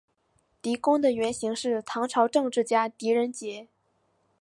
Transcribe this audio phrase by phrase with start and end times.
[0.63, 3.67] 狄公的原型是唐朝政治家狄仁杰。